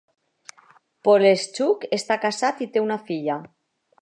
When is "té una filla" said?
2.75-3.39